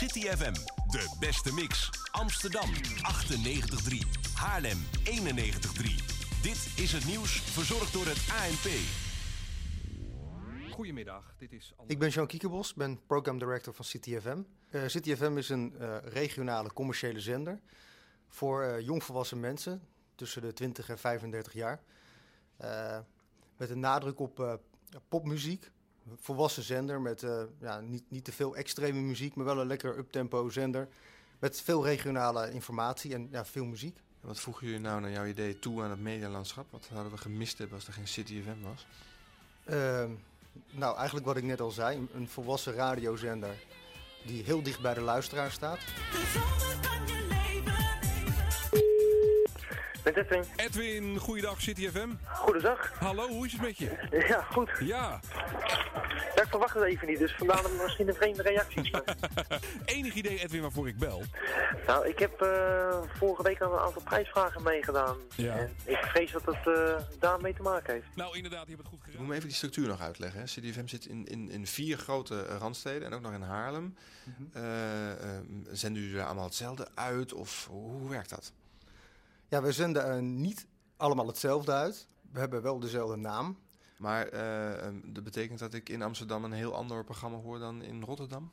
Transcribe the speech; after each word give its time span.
City 0.00 0.20
FM, 0.20 0.52
de 0.86 1.16
beste 1.18 1.54
mix. 1.54 1.90
Amsterdam 2.10 2.68
98.3, 2.74 2.74
Haarlem 4.34 4.78
91.3. 5.04 5.12
Dit 6.42 6.72
is 6.76 6.92
het 6.92 7.04
nieuws 7.04 7.40
verzorgd 7.40 7.92
door 7.92 8.06
het 8.06 8.28
ANP. 8.32 8.68
Goedemiddag, 10.72 11.34
dit 11.38 11.52
is 11.52 11.72
André. 11.76 11.92
Ik 11.92 11.98
ben 11.98 12.08
Jean 12.08 12.26
Kiekebos, 12.26 12.74
ben 12.74 13.00
program 13.06 13.38
director 13.38 13.74
van 13.74 13.84
City 13.84 14.18
FM. 14.20 14.42
Eh, 14.70 14.82
City 14.86 15.16
FM 15.16 15.36
is 15.36 15.48
een 15.48 15.74
eh, 15.78 15.96
regionale 16.02 16.72
commerciële 16.72 17.20
zender 17.20 17.60
voor 18.28 18.62
eh, 18.62 18.80
jongvolwassen 18.80 19.40
mensen 19.40 19.82
tussen 20.14 20.42
de 20.42 20.52
20 20.52 20.88
en 20.88 20.98
35 20.98 21.52
jaar. 21.52 21.82
Eh, 22.56 22.98
met 23.56 23.70
een 23.70 23.80
nadruk 23.80 24.18
op 24.18 24.40
eh, 24.40 24.54
popmuziek. 25.08 25.70
Volwassen 26.20 26.62
zender 26.62 27.00
met 27.00 27.22
eh, 27.22 27.42
ja, 27.60 27.80
niet, 27.80 28.04
niet 28.08 28.24
te 28.24 28.32
veel 28.32 28.56
extreme 28.56 29.00
muziek, 29.00 29.34
maar 29.34 29.44
wel 29.44 29.60
een 29.60 29.66
lekker 29.66 29.98
uptempo 29.98 30.48
zender. 30.48 30.88
Met 31.38 31.60
veel 31.60 31.84
regionale 31.84 32.52
informatie 32.52 33.14
en 33.14 33.28
ja, 33.30 33.44
veel 33.44 33.64
muziek. 33.64 33.96
En 33.96 34.26
Wat 34.28 34.40
voegen 34.40 34.66
jullie 34.66 34.80
nou 34.80 35.00
naar 35.00 35.10
jouw 35.10 35.24
idee 35.26 35.58
toe 35.58 35.82
aan 35.82 35.90
het 35.90 36.00
medialandschap? 36.00 36.66
Wat 36.70 36.88
hadden 36.92 37.12
we 37.12 37.18
gemist 37.18 37.58
hebben 37.58 37.76
als 37.76 37.86
er 37.86 37.92
geen 37.92 38.08
City 38.08 38.42
FM 38.42 38.62
was? 38.68 38.86
Eh, 39.64 40.04
nou, 40.70 40.96
eigenlijk 40.96 41.26
wat 41.26 41.36
ik 41.36 41.44
net 41.44 41.60
al 41.60 41.70
zei, 41.70 41.96
een- 41.96 42.08
een 42.14 42.28
volwassen 42.28 42.74
radiozender 42.74 43.54
die 44.26 44.42
heel 44.44 44.62
dicht 44.62 44.80
bij 44.80 44.94
de 44.94 45.00
luisteraar 45.00 45.50
staat. 45.50 45.78
Met 50.04 50.16
Edwin. 50.16 50.44
Edwin, 50.56 51.18
goeiedag 51.18 51.60
City 51.60 51.88
FM. 51.88 52.08
Goedendag. 52.24 52.92
Hallo, 52.98 53.28
hoe 53.28 53.46
is 53.46 53.52
het 53.52 53.60
met 53.60 53.78
je? 53.78 54.08
Ja, 54.28 54.42
goed. 54.42 54.70
Ja, 54.80 55.20
Ja, 56.34 56.42
ik 56.42 56.48
verwacht 56.48 56.74
het 56.74 56.84
even 56.84 57.08
niet, 57.08 57.18
dus 57.18 57.34
vandaar 57.34 57.62
dat 57.62 57.72
misschien 57.82 58.08
een 58.08 58.14
vreemde 58.14 58.42
reacties. 58.42 58.90
enig 59.84 60.14
idee 60.14 60.38
Edwin 60.42 60.60
waarvoor 60.60 60.88
ik 60.88 60.98
bel? 60.98 61.22
nou, 61.86 62.08
ik 62.08 62.18
heb 62.18 62.40
eh, 62.40 63.02
vorige 63.18 63.42
week 63.42 63.62
aan 63.62 63.72
een 63.72 63.78
aantal 63.78 64.02
prijsvragen 64.02 64.62
meegedaan. 64.62 65.16
Ja. 65.36 65.56
En 65.56 65.74
ik 65.84 65.96
vrees 65.96 66.32
dat 66.32 66.44
het 66.46 66.66
eh, 66.76 66.96
daarmee 67.18 67.54
te 67.54 67.62
maken 67.62 67.94
heeft. 67.94 68.06
Nou 68.14 68.36
inderdaad, 68.36 68.64
je 68.66 68.68
hebt 68.74 68.82
het 68.82 68.88
goed 68.88 68.98
Ik 68.98 69.04
gedaan. 69.04 69.20
moet 69.20 69.28
me 69.28 69.34
even 69.36 69.48
die 69.48 69.56
structuur 69.56 69.88
nog 69.88 70.00
uitleggen. 70.00 70.40
Hè. 70.40 70.46
City 70.46 70.72
FM 70.72 70.86
zit 70.86 71.06
in, 71.06 71.26
in, 71.26 71.50
in 71.50 71.66
vier 71.66 71.98
grote 71.98 72.42
eh, 72.42 72.56
randsteden 72.56 73.06
en 73.08 73.14
ook 73.14 73.20
nog 73.22 73.32
in 73.32 73.42
Haarlem. 73.42 73.94
Eh, 74.52 75.10
eh, 75.12 75.40
zenden 75.70 76.02
jullie 76.02 76.18
er 76.18 76.24
allemaal 76.26 76.44
hetzelfde 76.44 76.88
uit 76.94 77.32
of 77.32 77.66
hoe, 77.70 77.90
hoe 78.00 78.10
werkt 78.10 78.30
dat? 78.30 78.52
Ja, 79.50 79.62
we 79.62 79.72
zenden 79.72 80.40
niet 80.40 80.66
allemaal 80.96 81.26
hetzelfde 81.26 81.72
uit. 81.72 82.06
We 82.32 82.38
hebben 82.38 82.62
wel 82.62 82.78
dezelfde 82.78 83.16
naam. 83.16 83.58
Maar 83.98 84.26
eh, 84.26 84.86
eh, 84.86 84.94
dat 85.04 85.24
betekent 85.24 85.58
dat 85.58 85.74
ik 85.74 85.88
in 85.88 86.02
Amsterdam 86.02 86.44
een 86.44 86.52
heel 86.52 86.74
ander 86.74 87.04
programma 87.04 87.38
hoor 87.38 87.58
dan 87.58 87.82
in 87.82 88.02
Rotterdam? 88.02 88.50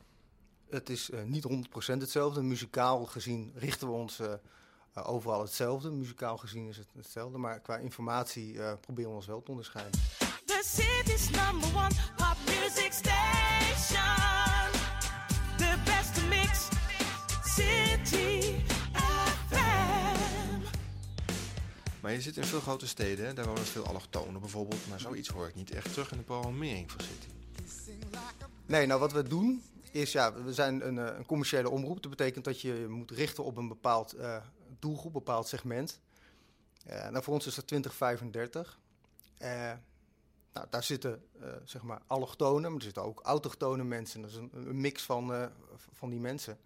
Het 0.70 0.90
is 0.90 1.10
eh, 1.10 1.22
niet 1.22 1.44
100% 1.48 1.98
hetzelfde. 1.98 2.42
Muzikaal 2.42 3.04
gezien 3.04 3.52
richten 3.54 3.88
we 3.88 3.94
ons 3.94 4.18
eh, 4.18 5.08
overal 5.08 5.40
hetzelfde. 5.40 5.90
Muzikaal 5.90 6.36
gezien 6.36 6.68
is 6.68 6.76
het 6.76 6.88
hetzelfde. 6.96 7.38
Maar 7.38 7.60
qua 7.60 7.76
informatie 7.76 8.62
eh, 8.62 8.72
proberen 8.80 9.10
we 9.10 9.16
ons 9.16 9.26
wel 9.26 9.42
te 9.42 9.50
onderscheiden. 9.50 10.00
The 10.44 10.62
city's 10.64 11.30
number 11.30 11.68
one 11.74 11.94
pop 12.16 12.36
music 12.46 12.92
station. 12.92 13.27
Maar 22.08 22.16
je 22.16 22.22
zit 22.22 22.36
in 22.36 22.44
veel 22.44 22.60
grote 22.60 22.86
steden, 22.86 23.34
daar 23.34 23.46
wonen 23.46 23.64
veel 23.64 23.86
allochtonen 23.86 24.40
bijvoorbeeld. 24.40 24.88
Maar 24.88 25.00
zoiets 25.00 25.28
hoor 25.28 25.48
ik 25.48 25.54
niet 25.54 25.70
echt 25.70 25.92
terug 25.92 26.10
in 26.10 26.18
de 26.18 26.24
programmering 26.24 26.90
van 26.90 27.00
City. 27.00 27.26
Nee, 28.66 28.86
nou 28.86 29.00
wat 29.00 29.12
we 29.12 29.22
doen 29.22 29.62
is, 29.90 30.12
ja, 30.12 30.42
we 30.42 30.52
zijn 30.52 30.86
een, 30.86 30.98
eh, 30.98 31.16
een 31.16 31.26
commerciële 31.26 31.70
omroep. 31.70 32.02
Dat 32.02 32.10
betekent 32.10 32.44
dat 32.44 32.60
je 32.60 32.86
moet 32.88 33.10
richten 33.10 33.44
op 33.44 33.56
een 33.56 33.68
bepaald 33.68 34.12
eh, 34.12 34.36
doelgroep, 34.78 35.12
bepaald 35.12 35.48
segment. 35.48 36.00
Eh, 36.84 37.08
nou, 37.08 37.24
voor 37.24 37.34
ons 37.34 37.46
is 37.46 37.54
dat 37.54 37.66
2035. 37.66 38.78
Eh 39.38 39.72
nou, 40.52 40.66
daar 40.70 40.84
zitten 40.84 41.22
zeg 41.64 41.82
maar 41.82 42.00
allochtonen, 42.06 42.70
maar 42.70 42.78
er 42.78 42.84
zitten 42.84 43.02
ook 43.02 43.20
autochtone 43.22 43.84
mensen. 43.84 44.20
Dat 44.20 44.30
is 44.30 44.36
een, 44.36 44.80
mix 44.80 45.02
van, 45.02 45.50
van 45.92 46.10
die 46.10 46.20
mensen. 46.20 46.58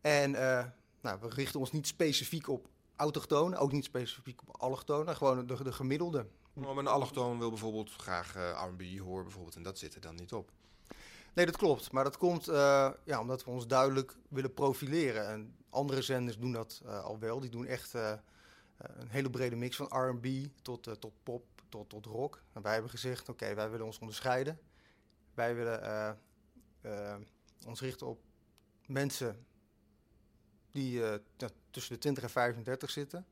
En 0.00 0.30
nou, 1.00 1.20
we 1.20 1.28
richten 1.28 1.60
ons 1.60 1.72
niet 1.72 1.86
specifiek 1.86 2.48
op 2.48 2.68
autochtonen, 3.00 3.58
ook 3.58 3.72
niet 3.72 3.84
specifiek 3.84 4.42
op 4.42 4.60
allochtonen, 4.60 5.16
gewoon 5.16 5.46
de, 5.46 5.64
de 5.64 5.72
gemiddelde. 5.72 6.26
Maar 6.52 6.76
een 6.76 6.86
allochtoon 6.86 7.38
wil 7.38 7.48
bijvoorbeeld 7.48 7.90
graag 7.90 8.36
eh, 8.36 8.62
R&B 8.66 8.98
horen 8.98 9.24
bijvoorbeeld 9.24 9.56
en 9.56 9.62
dat 9.62 9.78
zit 9.78 9.94
er 9.94 10.00
dan 10.00 10.14
niet 10.14 10.32
op. 10.32 10.50
Nee, 11.34 11.46
dat 11.46 11.56
klopt. 11.56 11.92
Maar 11.92 12.04
dat 12.04 12.16
komt 12.16 12.48
eh, 12.48 12.90
ja, 13.04 13.20
omdat 13.20 13.44
we 13.44 13.50
ons 13.50 13.66
duidelijk 13.66 14.16
willen 14.28 14.54
profileren. 14.54 15.28
En 15.28 15.54
andere 15.70 16.02
zenders 16.02 16.38
doen 16.38 16.52
dat 16.52 16.82
eh, 16.84 17.04
al 17.04 17.18
wel. 17.18 17.40
Die 17.40 17.50
doen 17.50 17.66
echt 17.66 17.94
een 17.94 19.08
hele 19.08 19.30
brede 19.30 19.56
mix 19.56 19.76
van 19.76 19.86
R&B 19.86 20.26
tot, 20.62 21.00
tot 21.00 21.12
pop, 21.22 21.44
tot, 21.68 21.88
tot 21.88 22.06
rock. 22.06 22.42
En 22.52 22.62
wij 22.62 22.72
hebben 22.72 22.90
gezegd, 22.90 23.28
oké, 23.28 23.54
wij 23.54 23.70
willen 23.70 23.86
ons 23.86 23.98
onderscheiden. 23.98 24.58
Wij 25.34 25.54
willen 25.54 26.18
ons 27.66 27.80
richten 27.80 28.06
op 28.06 28.20
mensen 28.86 29.46
die 30.72 31.04
eh, 31.04 31.18
tussen 31.70 31.92
de 31.92 31.98
20 31.98 32.22
en 32.22 32.30
35 32.30 32.90
zitten. 32.90 33.26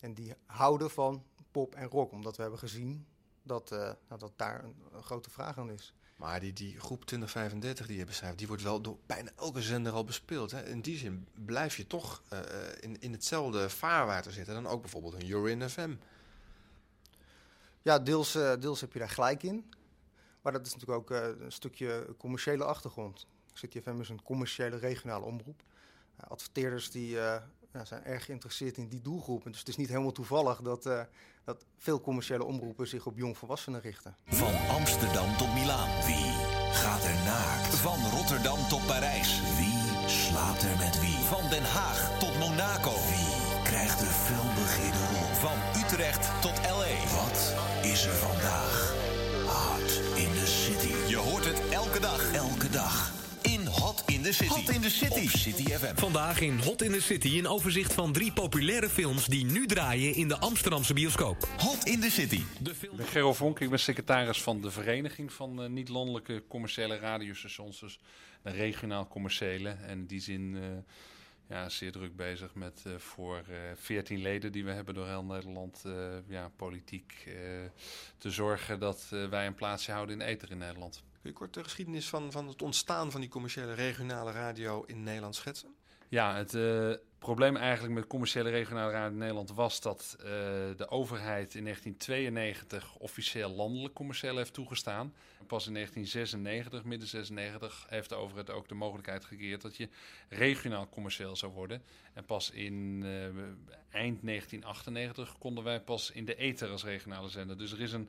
En 0.00 0.14
die 0.14 0.34
houden 0.46 0.90
van 0.90 1.24
pop 1.50 1.74
en 1.74 1.88
rock. 1.88 2.12
Omdat 2.12 2.36
we 2.36 2.42
hebben 2.42 2.60
gezien 2.60 3.06
dat, 3.42 3.72
eh, 3.72 3.78
nou, 3.78 4.20
dat 4.20 4.32
daar 4.36 4.64
een, 4.64 4.74
een 4.92 5.02
grote 5.02 5.30
vraag 5.30 5.58
aan 5.58 5.70
is. 5.70 5.94
Maar 6.16 6.40
die, 6.40 6.52
die 6.52 6.80
groep 6.80 7.04
2035 7.04 7.86
die 7.86 7.98
je 7.98 8.04
beschrijft, 8.04 8.38
die 8.38 8.46
wordt 8.46 8.62
wel 8.62 8.80
door 8.80 8.98
bijna 9.06 9.30
elke 9.36 9.62
zender 9.62 9.92
al 9.92 10.04
bespeeld. 10.04 10.50
Hè? 10.50 10.66
In 10.66 10.80
die 10.80 10.96
zin 10.96 11.26
blijf 11.44 11.76
je 11.76 11.86
toch 11.86 12.22
eh, 12.28 12.40
in, 12.80 13.00
in 13.00 13.12
hetzelfde 13.12 13.70
vaarwater 13.70 14.32
zitten 14.32 14.54
dan 14.54 14.66
ook 14.66 14.80
bijvoorbeeld 14.80 15.14
een 15.14 15.28
Urin 15.28 15.70
FM. 15.70 15.94
Ja, 17.82 17.98
deels, 17.98 18.32
deels 18.32 18.80
heb 18.80 18.92
je 18.92 18.98
daar 18.98 19.08
gelijk 19.08 19.42
in. 19.42 19.72
Maar 20.42 20.52
dat 20.52 20.66
is 20.66 20.74
natuurlijk 20.74 21.00
ook 21.00 21.10
een 21.10 21.52
stukje 21.52 22.14
commerciële 22.18 22.64
achtergrond. 22.64 23.26
City 23.52 23.80
FM 23.80 24.00
is 24.00 24.08
een 24.08 24.22
commerciële 24.22 24.76
regionale 24.76 25.24
omroep. 25.24 25.62
Adverteerders 26.16 26.90
die, 26.90 27.18
ja, 27.72 27.84
zijn 27.84 28.04
erg 28.04 28.24
geïnteresseerd 28.24 28.76
in 28.76 28.88
die 28.88 29.00
doelgroep. 29.00 29.44
En 29.44 29.50
Dus 29.50 29.60
het 29.60 29.68
is 29.68 29.76
niet 29.76 29.88
helemaal 29.88 30.12
toevallig 30.12 30.60
dat, 30.60 30.86
eh, 30.86 31.00
dat 31.44 31.64
veel 31.78 32.00
commerciële 32.00 32.44
omroepen 32.44 32.88
zich 32.88 33.06
op 33.06 33.16
jongvolwassenen 33.16 33.80
richten. 33.80 34.16
Van 34.26 34.54
Amsterdam 34.68 35.36
tot 35.36 35.54
Milaan. 35.54 36.04
Wie 36.06 36.32
gaat 36.72 37.04
er 37.04 37.24
naakt? 37.24 37.74
Van 37.74 37.98
Rotterdam 38.10 38.68
tot 38.68 38.86
Parijs. 38.86 39.40
Wie 39.40 40.08
slaapt 40.08 40.62
er 40.62 40.76
met 40.76 41.00
wie? 41.00 41.16
Van 41.16 41.48
Den 41.50 41.64
Haag 41.64 42.18
tot 42.18 42.38
Monaco. 42.38 42.90
Wie 42.90 43.62
krijgt 43.62 43.98
de 43.98 44.06
felbegeerde 44.06 45.04
rol? 45.12 45.34
Van 45.34 45.58
Utrecht 45.82 46.40
tot 46.40 46.58
L.A. 46.58 46.94
Wat 47.16 47.38
is 47.82 48.06
er 48.06 48.12
vandaag? 48.14 48.94
Hot 49.46 49.90
in 50.16 50.32
the 50.32 50.46
City. 50.46 50.94
Je 51.08 51.16
hoort 51.16 51.44
het. 51.44 51.68
Elke 51.70 52.00
dag. 52.00 52.32
Hot 54.38 54.48
in 54.48 54.48
the 54.48 54.50
City. 54.50 54.64
Hot 54.64 54.74
in 54.74 54.80
the 54.80 54.90
City. 54.90 55.24
Op 55.24 55.28
City 55.28 55.64
FM. 55.64 55.96
Vandaag 55.96 56.40
in 56.40 56.58
Hot 56.58 56.82
in 56.82 56.92
the 56.92 57.00
City 57.00 57.38
een 57.38 57.46
overzicht 57.46 57.92
van 57.92 58.12
drie 58.12 58.32
populaire 58.32 58.88
films 58.88 59.26
die 59.26 59.44
nu 59.44 59.66
draaien 59.66 60.14
in 60.14 60.28
de 60.28 60.38
Amsterdamse 60.38 60.94
bioscoop. 60.94 61.48
Hot 61.58 61.84
in 61.84 62.00
the 62.00 62.10
City. 62.10 62.42
De 62.58 62.74
film 62.74 62.92
Ik 62.92 62.98
ben 62.98 63.06
Gerald 63.06 63.36
Vonk, 63.36 63.60
ik 63.60 63.70
ben 63.70 63.78
secretaris 63.78 64.42
van 64.42 64.60
de 64.60 64.70
Vereniging 64.70 65.32
van 65.32 65.62
eh, 65.62 65.68
Niet-Landelijke 65.68 66.42
Commerciële 66.48 66.98
Radiostations. 66.98 67.80
Dus 67.80 67.98
de 68.42 68.50
regionaal 68.50 69.08
commerciële. 69.08 69.68
En 69.68 69.98
in 69.98 70.06
die 70.06 70.20
zin 70.20 70.56
eh, 70.56 70.62
ja, 71.52 71.68
zeer 71.68 71.92
druk 71.92 72.16
bezig 72.16 72.54
met 72.54 72.82
eh, 72.86 72.94
voor 72.94 73.42
eh 73.48 73.56
14 73.74 74.22
leden 74.22 74.52
die 74.52 74.64
we 74.64 74.70
hebben 74.70 74.94
door 74.94 75.06
heel 75.06 75.24
Nederland 75.24 75.82
eh, 75.84 75.92
ja, 76.26 76.50
politiek 76.56 77.24
eh, 77.26 77.34
te 78.18 78.30
zorgen 78.30 78.78
dat 78.80 79.06
wij 79.30 79.46
een 79.46 79.54
plaatsje 79.54 79.92
houden 79.92 80.20
in 80.20 80.26
ether 80.26 80.50
in 80.50 80.58
Nederland. 80.58 81.02
Kun 81.22 81.30
je 81.30 81.36
kort 81.36 81.54
de 81.54 81.62
geschiedenis 81.62 82.08
van, 82.08 82.32
van 82.32 82.48
het 82.48 82.62
ontstaan 82.62 83.10
van 83.10 83.20
die 83.20 83.30
commerciële 83.30 83.74
regionale 83.74 84.32
radio 84.32 84.84
in 84.86 85.02
Nederland 85.02 85.34
schetsen? 85.34 85.74
Ja, 86.08 86.36
het 86.36 86.54
eh, 86.54 86.92
probleem 87.18 87.56
eigenlijk 87.56 87.94
met 87.94 88.06
commerciële 88.06 88.50
regionale 88.50 88.90
radio 88.90 89.10
in 89.10 89.18
Nederland 89.18 89.52
was 89.52 89.80
dat 89.80 90.16
eh, 90.18 90.24
de 90.76 90.86
overheid 90.88 91.54
in 91.54 91.64
1992 91.64 92.96
officieel 92.96 93.50
landelijk 93.50 93.94
commercieel 93.94 94.36
heeft 94.36 94.52
toegestaan. 94.52 95.14
Pas 95.46 95.66
in 95.66 95.74
1996, 95.74 96.84
midden 96.84 97.08
96, 97.08 97.86
heeft 97.88 98.08
de 98.08 98.14
overheid 98.14 98.50
ook 98.50 98.68
de 98.68 98.74
mogelijkheid 98.74 99.24
gecreëerd 99.24 99.62
dat 99.62 99.76
je 99.76 99.88
regionaal 100.28 100.88
commercieel 100.88 101.36
zou 101.36 101.52
worden. 101.52 101.82
En 102.12 102.24
pas 102.24 102.50
in 102.50 103.00
eh, 103.02 103.10
eind 104.00 104.22
1998 104.22 105.38
konden 105.38 105.64
wij 105.64 105.80
pas 105.80 106.10
in 106.10 106.24
de 106.24 106.34
ether 106.34 106.70
als 106.70 106.84
regionale 106.84 107.28
zender. 107.28 107.58
Dus 107.58 107.72
er 107.72 107.80
is 107.80 107.92
een 107.92 108.08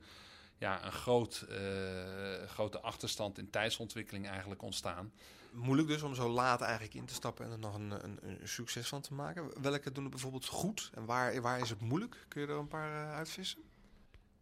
ja, 0.58 0.84
een 0.84 0.92
groot, 0.92 1.46
eh, 1.48 2.48
grote 2.48 2.80
achterstand 2.80 3.38
in 3.38 3.50
tijdsontwikkeling 3.50 4.28
eigenlijk 4.28 4.62
ontstaan. 4.62 5.12
Moeilijk 5.52 5.88
dus 5.88 6.02
om 6.02 6.14
zo 6.14 6.28
laat 6.28 6.60
eigenlijk 6.60 6.94
in 6.94 7.04
te 7.04 7.14
stappen 7.14 7.44
en 7.44 7.52
er 7.52 7.58
nog 7.58 7.74
een, 7.74 7.90
een, 7.90 8.18
een 8.22 8.48
succes 8.48 8.88
van 8.88 9.00
te 9.00 9.14
maken. 9.14 9.62
Welke 9.62 9.92
doen 9.92 10.02
het 10.02 10.12
bijvoorbeeld 10.12 10.46
goed 10.46 10.90
en 10.94 11.04
waar, 11.04 11.40
waar 11.40 11.60
is 11.60 11.70
het 11.70 11.80
moeilijk? 11.80 12.24
Kun 12.28 12.40
je 12.40 12.46
er 12.46 12.58
een 12.58 12.68
paar 12.68 13.06
eh, 13.06 13.14
uitvissen? 13.14 13.62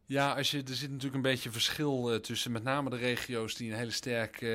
Ja, 0.06 0.34
als 0.34 0.50
je, 0.50 0.62
er 0.62 0.74
zit 0.74 0.88
natuurlijk 0.88 1.14
een 1.14 1.30
beetje 1.30 1.50
verschil 1.50 2.12
eh, 2.12 2.18
tussen 2.18 2.52
met 2.52 2.62
name 2.62 2.90
de 2.90 2.96
regio's 2.96 3.54
die 3.54 3.70
een 3.70 3.78
hele 3.78 3.90
sterke 3.90 4.46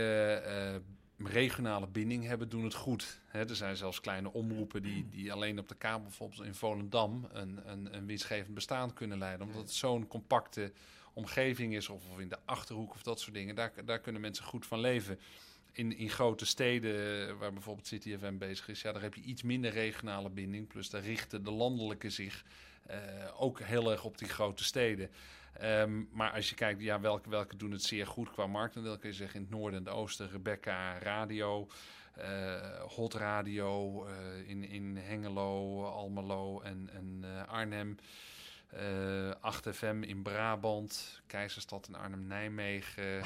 regionale 1.18 1.88
binding 1.88 2.25
hebben, 2.25 2.50
doen 2.50 2.63
het 2.63 2.74
goed. 2.74 3.19
Hè, 3.27 3.50
er 3.50 3.56
zijn 3.56 3.77
zelfs 3.77 4.00
kleine 4.00 4.33
omroepen 4.33 4.81
die, 4.81 5.09
die 5.09 5.33
alleen 5.33 5.59
op 5.59 5.68
de 5.68 5.75
kabel, 5.75 6.07
bijvoorbeeld 6.07 6.44
in 6.44 6.56
Volendam, 6.56 7.27
een, 7.31 7.71
een, 7.71 7.95
een 7.95 8.06
winstgevend 8.06 8.54
bestaan 8.54 8.94
kunnen 8.94 9.18
leiden. 9.18 9.48
Omdat 9.48 9.62
het 9.62 9.71
zo'n 9.71 10.07
compacte 10.07 10.71
omgeving 11.17 11.75
is, 11.75 11.89
of, 11.89 12.19
in 12.19 12.29
de 12.29 12.37
achterhoek 12.45 12.93
of 12.93 13.03
dat 13.03 13.19
soort 13.19 13.35
dingen. 13.35 13.55
Daar, 13.55 13.71
daar 13.85 13.99
kunnen 13.99 14.21
mensen 14.21 14.45
goed 14.45 14.65
van 14.65 14.79
leven. 14.79 15.19
In, 15.71 15.97
in 15.97 16.09
grote 16.09 16.45
steden, 16.45 17.37
waar 17.37 17.53
bijvoorbeeld 17.53 17.87
City 17.87 18.17
FM 18.17 18.37
bezig 18.37 18.67
is, 18.67 18.81
ja, 18.81 18.91
daar 18.91 19.01
heb 19.01 19.13
je 19.13 19.21
iets 19.21 19.43
minder 19.43 19.71
regionale 19.71 20.29
binding. 20.29 20.67
Plus 20.67 20.89
daar 20.89 21.01
richten 21.01 21.43
de 21.43 21.51
landelijke 21.51 22.09
zich 22.09 22.43
eh, 22.85 22.97
ook 23.37 23.59
heel 23.59 23.91
erg 23.91 24.03
op 24.03 24.17
die 24.17 24.27
grote 24.27 24.63
steden. 24.63 25.09
Ehm, 25.53 26.03
maar 26.11 26.31
als 26.31 26.49
je 26.49 26.55
kijkt, 26.55 26.81
ja, 26.81 26.99
welke, 26.99 27.29
welke 27.29 27.57
doen 27.57 27.71
het 27.71 27.83
zeer 27.83 28.07
goed 28.07 28.31
qua 28.31 28.47
marktaandeel, 28.47 28.97
kun 28.97 29.09
je 29.09 29.15
zeggen 29.15 29.35
in 29.35 29.41
het 29.41 29.51
noorden 29.51 29.79
en 29.79 29.85
het 29.85 29.93
oosten, 29.93 30.29
Rebecca 30.29 30.99
Radio, 30.99 31.67
eh, 32.13 32.81
Hot 32.95 33.13
Radio 33.13 34.05
eh, 34.05 34.49
in, 34.49 34.63
in 34.63 34.97
Hengelo, 34.97 35.83
Almelo 35.85 36.61
en, 36.61 36.89
en 36.93 37.19
eh, 37.23 37.47
Arnhem. 37.47 37.97
Eh 38.69 39.31
8FM 39.55 39.99
in 40.01 40.21
Brabant, 40.23 41.21
Keizerstad 41.27 41.87
in 41.87 41.95
Arnhem-Nijmegen. 41.95 43.21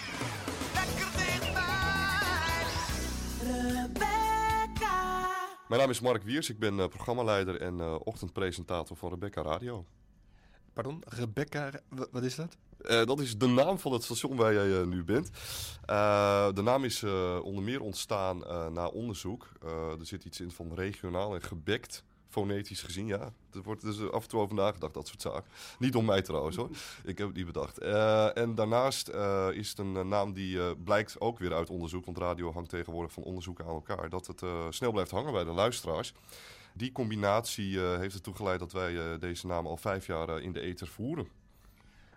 Rebecca. 3.61 5.27
Mijn 5.67 5.81
naam 5.81 5.89
is 5.89 5.99
Mark 5.99 6.23
Wiers, 6.23 6.49
ik 6.49 6.59
ben 6.59 6.79
eh, 6.79 6.87
programmaleider 6.87 7.61
en 7.61 7.79
eh, 7.79 7.95
ochtendpresentator 8.03 8.97
van 8.97 9.09
Rebecca 9.09 9.41
Radio. 9.41 9.85
Pardon, 10.73 11.03
Rebecca, 11.07 11.71
wat 12.11 12.23
is 12.23 12.35
dat? 12.35 12.57
Eh, 12.81 13.05
dat 13.05 13.19
is 13.19 13.37
de 13.37 13.47
naam 13.47 13.79
van 13.79 13.91
het 13.93 14.03
station 14.03 14.35
waar 14.35 14.53
jij 14.53 14.79
eh, 14.81 14.85
nu 14.87 15.03
bent. 15.03 15.29
Eh, 15.85 16.53
de 16.53 16.61
naam 16.61 16.83
is 16.83 17.03
eh, 17.03 17.39
onder 17.43 17.63
meer 17.63 17.81
ontstaan 17.81 18.45
eh, 18.45 18.67
na 18.67 18.87
onderzoek. 18.87 19.47
Eh, 19.63 19.99
er 19.99 20.05
zit 20.05 20.23
iets 20.25 20.39
in 20.39 20.51
van 20.51 20.73
regionaal 20.75 21.33
en 21.35 21.41
gebekt, 21.41 22.03
fonetisch 22.31 22.81
gezien, 22.81 23.07
ja. 23.07 23.33
Er 23.53 23.61
wordt 23.63 23.81
dus 23.81 24.09
af 24.11 24.23
en 24.23 24.29
toe 24.29 24.39
over 24.39 24.55
nagedacht, 24.55 24.93
dat 24.93 25.07
soort 25.07 25.21
zaken. 25.21 25.51
Niet 25.79 25.95
om 25.95 26.05
mij 26.05 26.21
trouwens 26.21 26.55
hoor, 26.55 26.69
ik 27.03 27.17
heb 27.17 27.27
het 27.27 27.35
niet 27.35 27.45
bedacht. 27.45 27.77
Eh, 27.77 28.37
en 28.37 28.55
daarnaast 28.55 29.07
eh, 29.07 29.47
is 29.51 29.69
het 29.69 29.79
een 29.79 29.95
eh, 29.95 30.03
naam 30.03 30.33
die 30.33 30.75
blijkt 30.75 31.19
ook 31.19 31.39
weer 31.39 31.53
uit 31.53 31.69
onderzoek, 31.69 32.05
want 32.05 32.17
radio 32.17 32.51
hangt 32.53 32.69
tegenwoordig 32.69 33.11
van 33.11 33.23
onderzoeken 33.23 33.65
aan 33.65 33.73
elkaar, 33.73 34.09
dat 34.09 34.27
het 34.27 34.43
snel 34.69 34.91
blijft 34.91 35.11
hangen 35.11 35.33
bij 35.33 35.43
de 35.43 35.51
luisteraars. 35.51 36.13
Die 36.73 36.91
combinatie 36.91 37.79
heeft 37.79 38.15
ertoe 38.15 38.35
geleid 38.35 38.59
dat 38.59 38.71
wij 38.71 39.17
deze 39.19 39.47
naam 39.47 39.67
al 39.67 39.77
vijf 39.77 40.05
jaar 40.07 40.41
in 40.41 40.51
de 40.51 40.59
ether 40.59 40.87
voeren. 40.87 41.27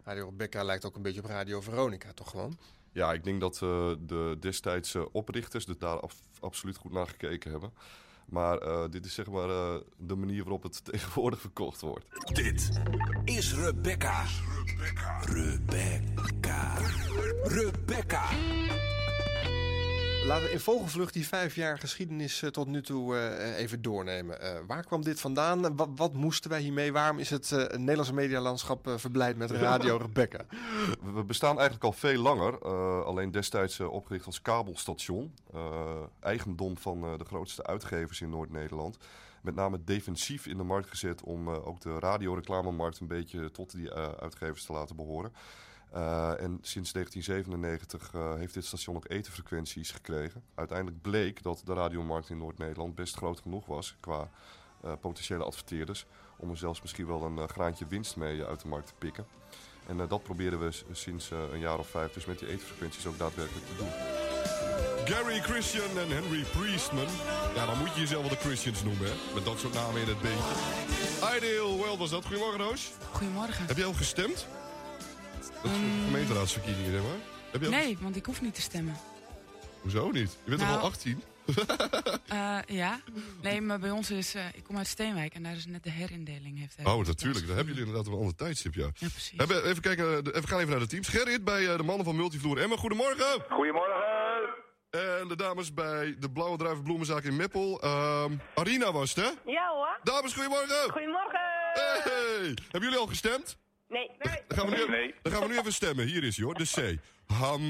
Radio 0.05 0.25
Rebecca 0.25 0.65
lijkt 0.65 0.85
ook 0.85 0.97
een 0.97 1.03
beetje 1.03 1.21
op 1.21 1.27
Radio 1.27 1.61
Veronica, 1.61 2.13
toch 2.13 2.31
gewoon? 2.31 2.59
Ja, 2.93 3.13
ik 3.13 3.25
denk 3.25 3.41
dat 3.41 3.59
de 4.07 4.37
destijdse 4.41 5.13
oprichters 5.13 5.67
er 5.67 5.79
daar 5.79 6.01
af- 6.01 6.21
absoluut 6.41 6.77
goed 6.77 6.93
naar 6.93 7.07
gekeken 7.07 7.51
hebben. 7.51 7.73
Maar 8.27 8.59
eh, 8.59 8.85
dit 8.91 9.05
is 9.07 9.15
zeg 9.15 9.27
maar 9.27 9.49
eh, 9.49 9.75
de 9.97 10.15
manier 10.15 10.43
waarop 10.43 10.63
het 10.63 10.85
tegenwoordig 10.91 11.41
verkocht 11.41 11.81
wordt. 11.81 12.07
Dit 12.35 12.81
is 13.25 13.55
Rebecca. 13.55 14.25
Rebecca. 15.23 16.77
Rebecca. 17.43 18.23
Laten 20.27 20.45
we 20.47 20.53
in 20.53 20.61
vogelvlucht 20.61 21.13
die 21.13 21.27
vijf 21.27 21.55
jaar 21.55 21.79
geschiedenis 21.79 22.43
eh, 22.43 22.51
tot 22.51 22.67
nu 22.67 22.83
toe 22.83 23.17
eh, 23.17 23.59
even 23.59 23.83
doornemen. 23.83 24.41
Eh, 24.41 24.59
waar 24.67 24.85
kwam 24.85 25.03
dit 25.03 25.21
vandaan? 25.21 25.77
Wat, 25.77 25.89
wat 25.97 26.13
moesten 26.13 26.51
wij 26.51 26.61
hiermee? 26.61 26.93
Waarom 26.93 27.19
is 27.19 27.31
het 27.31 27.51
Nederlandse 27.77 28.15
medialandschap 28.15 28.89
verblijd 28.97 29.37
met 29.37 29.51
Radio 29.51 29.97
Rebecca? 30.07 30.45
We- 31.15 31.25
bestaan 31.25 31.55
eigenlijk 31.55 31.85
al 31.85 31.93
veel 31.93 32.21
langer. 32.23 32.59
alleen 33.05 33.31
destijds 33.31 33.81
opgericht 33.81 34.27
als 34.27 34.43
kabelstation. 34.43 35.35
eigendom 36.21 36.79
van 36.79 37.01
de 37.19 37.25
grootste 37.25 37.65
uitgevers 37.67 38.21
in 38.21 38.31
Noord-Nederland. 38.31 38.97
Met 39.41 39.55
name 39.55 39.79
defensief 39.85 40.47
in 40.47 40.57
de 40.57 40.63
markt 40.63 40.89
gezet 40.89 41.23
om 41.23 41.49
ook 41.49 41.81
de 41.81 41.99
radioreclamemarkt 41.99 42.99
een 43.01 43.07
beetje 43.07 43.51
tot 43.51 43.73
die 43.73 43.93
uitgevers 43.93 44.65
te 44.65 44.73
laten 44.73 44.97
behoren. 44.97 45.33
Eh, 45.95 46.41
en 46.41 46.59
sinds 46.63 46.93
1997 46.93 48.11
eh, 48.15 48.35
heeft 48.35 48.55
dit 48.55 48.65
station 48.65 48.97
ook 48.97 49.09
etenfrequenties 49.09 49.91
gekregen. 49.91 50.43
Uiteindelijk 50.55 51.03
bleek 51.03 51.43
dat 51.43 51.63
de 51.65 51.75
radiomarkt 51.75 52.31
in 52.31 52.39
Noord-Nederland 52.39 52.95
best 52.95 53.17
groot 53.17 53.41
genoeg 53.41 53.67
was 53.67 53.97
qua 54.01 54.31
eh, 54.85 54.93
potentiële 55.01 55.45
adverteerders. 55.45 56.07
Om 56.37 56.51
er 56.51 56.57
zelfs 56.57 56.83
misschien 56.83 57.07
wel 57.07 57.23
een 57.23 57.49
graantje 57.49 57.87
winst 57.87 58.17
mee 58.17 58.45
uit 58.45 58.61
de 58.61 58.69
markt 58.69 58.87
te 58.87 58.95
pikken. 58.99 59.27
En 59.87 60.01
eh, 60.01 60.09
dat 60.09 60.23
proberen 60.23 60.61
we 60.61 60.71
sinds 60.93 61.31
eh, 61.31 61.39
een 61.53 61.59
jaar 61.59 61.79
of 61.79 61.89
vijf 61.89 62.13
dus 62.13 62.25
met 62.25 62.39
die 62.39 62.49
etenfrequenties 62.49 63.07
ook 63.07 63.19
daadwerkelijk 63.19 63.67
te 63.67 63.77
doen. 63.77 63.89
Gary 65.05 65.41
Christian 65.41 65.99
en 65.99 66.09
Henry 66.09 66.45
Priestman. 66.45 67.07
Ja, 67.55 67.67
dan 67.67 67.79
moet 67.79 67.95
je 67.95 68.01
jezelf 68.01 68.21
wel 68.21 68.31
de 68.31 68.37
Christians 68.37 68.83
noemen, 68.83 69.07
hè? 69.07 69.35
Met 69.35 69.45
dat 69.45 69.59
soort 69.59 69.75
namen 69.75 70.01
in 70.01 70.09
het 70.09 70.21
beentje. 70.21 70.55
Ideal 71.37 71.77
World 71.77 71.99
was 71.99 72.11
dat. 72.11 72.25
Goedemorgen, 72.25 72.61
Roos. 72.61 72.93
Goedemorgen. 73.13 73.67
Heb 73.67 73.77
jij 73.77 73.87
al 73.87 73.93
gestemd? 73.93 74.47
Dat 75.65 75.73
is 75.73 75.79
gemeenteraadsverkiezingen, 76.07 76.91
zeg 76.91 77.01
maar. 77.03 77.17
Heb 77.51 77.61
je 77.61 77.67
al- 77.67 77.73
Nee, 77.73 77.99
want 78.01 78.17
ik 78.17 78.27
hoef 78.27 78.41
niet 78.41 78.55
te 78.55 78.61
stemmen. 78.61 78.97
Hoezo 79.81 80.11
niet? 80.11 80.31
Je 80.45 80.49
bent 80.51 80.59
toch 80.61 80.69
Nou. 80.69 80.81
al 80.81 80.87
18? 80.87 81.23
Eh, 82.29 82.59
ja. 82.67 83.01
Nee, 83.43 83.61
maar 83.61 83.79
bij 83.79 83.91
ons 83.91 84.11
is... 84.11 84.35
eh, 84.35 84.43
ik 84.55 84.65
kom 84.65 84.77
uit 84.77 84.87
Steenwijk 84.87 85.35
en 85.35 85.43
daar 85.43 85.53
is 85.57 85.67
net 85.67 85.83
de 85.83 85.91
herindeling. 85.91 86.59
Heeft 86.59 86.77
Oh, 86.85 87.07
natuurlijk. 87.07 87.47
Dan 87.47 87.57
hebben 87.57 87.75
jullie 87.75 87.89
inderdaad 87.89 88.05
wel 88.07 88.15
een 88.15 88.21
ander 88.21 88.37
tijdstip, 88.37 88.75
ja. 88.75 88.83
Ja, 88.95 89.09
precies. 89.09 89.33
Hebben, 89.39 89.65
even 89.65 89.83
kijken, 89.83 90.05
eh, 90.17 90.41
we 90.41 90.47
gaan 90.47 90.59
even 90.59 90.71
naar 90.71 90.79
de 90.81 90.87
teams. 90.87 91.09
Gerrit 91.09 91.45
bij 91.45 91.69
eh, 91.71 91.77
de 91.77 91.83
mannen 91.83 92.05
van 92.05 92.17
Multivloer 92.17 92.59
Emma. 92.59 92.77
Goedemorgen. 92.77 93.45
Goedemorgen. 93.51 94.03
En 94.91 95.29
de 95.29 95.37
dames 95.37 95.75
bij 95.75 96.17
de 96.19 96.31
Blauwe 96.31 96.57
Druiven 96.57 96.85
Bloemenzaak 96.85 97.23
in 97.25 97.37
Meppel. 97.37 97.81
Ehm, 97.83 98.33
Arina 98.55 98.93
was 98.93 99.15
het, 99.15 99.25
hè? 99.25 99.51
Ja 99.53 99.69
hoor. 99.69 99.99
Dames, 100.03 100.33
goedemorgen. 100.33 100.91
Goedemorgen. 100.93 101.41
Hey! 101.73 102.45
Hebben 102.71 102.81
jullie 102.83 102.99
al 102.99 103.07
gestemd? 103.07 103.57
Nee. 103.89 104.11
Dan 104.49 104.59
gaan, 104.59 104.71
we 104.71 104.77
nu, 104.89 105.15
dan 105.23 105.33
gaan 105.33 105.43
we 105.43 105.49
nu 105.49 105.59
even 105.59 105.73
stemmen. 105.73 106.07
Hier 106.07 106.25
is 106.25 106.37
hij 106.37 106.45
hoor, 106.45 106.55
de 106.55 106.65
C. 106.65 106.99
Ham. 107.33 107.61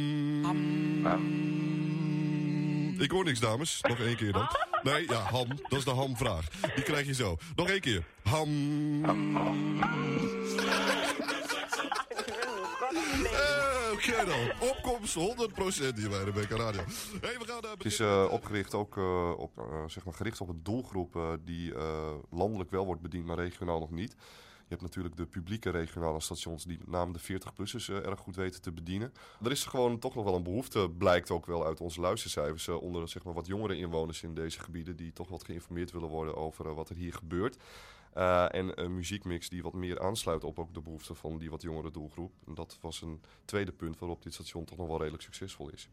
Ik 3.01 3.11
hoor 3.11 3.25
niks, 3.25 3.41
dames. 3.41 3.81
Nog 3.81 3.99
één 3.99 4.17
keer 4.17 4.33
dan. 4.33 4.49
Nee, 4.83 5.03
ja, 5.09 5.15
ham. 5.21 5.49
Dat 5.69 5.79
is 5.79 5.85
de 5.85 5.91
hamvraag. 5.91 6.49
Die 6.75 6.85
krijg 6.85 7.07
je 7.07 7.15
zo. 7.15 7.37
Nog 7.57 7.69
één 7.69 7.81
keer. 7.81 8.05
Ham. 8.23 9.05
Eh, 13.25 13.93
Oké 13.93 14.25
dan. 14.27 14.69
Opkomst 14.69 15.15
100% 15.15 15.19
hier 15.97 16.09
bij 16.09 16.23
Rebecca 16.25 16.57
Radio. 16.57 16.81
Hey, 17.21 17.39
we 17.39 17.45
gaan... 17.47 17.61
eh, 17.63 17.71
Het 17.71 17.85
is 17.85 18.01
eh, 18.01 18.27
opgericht 18.31 18.75
ook 18.75 18.97
eh, 18.97 19.31
op, 19.39 19.85
zeg 19.87 20.05
maar 20.05 20.15
gericht 20.15 20.41
op 20.41 20.49
een 20.49 20.61
doelgroep 20.63 21.17
eh, 21.17 21.33
die 21.45 21.73
landelijk 22.31 22.71
wel 22.71 22.85
wordt 22.87 23.03
bediend, 23.03 23.27
maar 23.27 23.37
regionaal 23.39 23.79
nog 23.79 23.91
niet. 23.91 24.17
Je 24.65 24.71
hebt 24.71 24.83
natuurlijk 24.83 25.17
de 25.17 25.27
publieke 25.27 25.71
regionale 25.71 26.21
stations 26.21 26.65
die 26.65 26.79
met 26.79 26.89
name 26.89 27.13
de 27.13 27.21
40-plussers 27.21 27.89
eh, 27.89 28.07
erg 28.07 28.21
goed 28.21 28.37
weten 28.37 28.63
te 28.63 28.73
bedienen. 28.73 29.13
Er 29.43 29.51
is 29.51 29.65
gewoon 29.65 29.99
toch 29.99 30.15
nog 30.15 30.25
wel 30.25 30.35
een 30.35 30.43
behoefte, 30.43 30.91
blijkt 30.99 31.31
ook 31.31 31.47
wel 31.47 31.67
uit 31.67 31.81
onze 31.81 32.01
luistercijfers, 32.01 32.69
eh, 32.69 32.83
onder 32.83 33.09
zeg 33.09 33.25
maar, 33.25 33.35
wat 33.35 33.47
jongere 33.47 33.77
inwoners 33.77 34.23
in 34.23 34.35
deze 34.35 34.61
gebieden 34.61 34.97
die 34.97 35.13
toch 35.13 35.29
wat 35.29 35.45
geïnformeerd 35.45 35.93
willen 35.93 36.09
worden 36.09 36.37
over 36.37 36.67
eh, 36.67 36.75
wat 36.75 36.89
er 36.89 36.97
hier 36.97 37.13
gebeurt. 37.13 37.57
En 38.15 38.83
een 38.83 38.95
muziekmix 38.95 39.49
die 39.49 39.63
wat 39.63 39.73
meer 39.73 40.01
aansluit 40.01 40.45
op 40.45 40.59
ook 40.59 40.75
de 40.75 40.81
behoeften 40.81 41.17
van 41.17 41.39
die 41.39 41.51
wat 41.51 41.63
jongere 41.63 41.91
doelgroep. 41.91 42.33
En 42.47 42.55
dat 42.55 42.79
was 42.81 43.03
een 43.03 43.21
tweede 43.45 43.73
punt 43.73 43.99
waarop 43.99 44.23
dit 44.23 44.35
station 44.35 44.65
toch 44.65 44.79
nog 44.79 44.87
wel 44.87 44.99
redelijk 44.99 45.23
succesvol 45.23 45.71
is. 45.71 45.89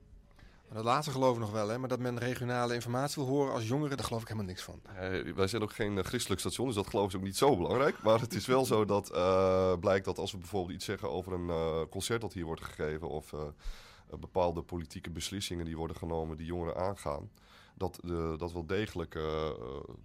Dat 0.73 0.83
laatste 0.83 1.11
geloof 1.11 1.33
ik 1.33 1.39
nog 1.39 1.51
wel, 1.51 1.69
hè? 1.69 1.77
maar 1.77 1.89
dat 1.89 1.99
men 1.99 2.17
regionale 2.17 2.73
informatie 2.73 3.23
wil 3.23 3.31
horen 3.31 3.53
als 3.53 3.67
jongeren, 3.67 3.97
daar 3.97 4.05
geloof 4.05 4.21
ik 4.21 4.27
helemaal 4.27 4.49
niks 4.49 4.63
van. 4.63 4.81
Eh, 4.95 5.33
wij 5.33 5.47
zijn 5.47 5.61
ook 5.61 5.73
geen 5.73 5.97
eh, 5.97 6.03
christelijk 6.03 6.39
station, 6.39 6.67
dus 6.67 6.75
dat 6.75 6.87
geloof 6.87 7.09
ik 7.09 7.17
ook 7.17 7.23
niet 7.23 7.37
zo 7.37 7.57
belangrijk. 7.57 8.03
Maar 8.03 8.19
het 8.19 8.33
is 8.33 8.45
wel 8.45 8.65
zo 8.65 8.85
dat 8.85 9.09
eh, 9.09 9.73
blijkt 9.79 10.05
dat 10.05 10.17
als 10.17 10.31
we 10.31 10.37
bijvoorbeeld 10.37 10.73
iets 10.75 10.85
zeggen 10.85 11.09
over 11.11 11.33
een 11.33 11.89
concert 11.89 12.21
dat 12.21 12.33
hier 12.33 12.45
wordt 12.45 12.63
gegeven... 12.63 13.09
of 13.09 13.33
bepaalde 14.19 14.61
politieke 14.61 15.09
beslissingen 15.09 15.65
die 15.65 15.77
worden 15.77 15.95
genomen 15.95 16.37
die 16.37 16.45
jongeren 16.45 16.75
aangaan... 16.75 17.31
Dat, 17.75 17.99
dat 18.37 18.53
wel 18.53 18.65
degelijk 18.65 19.19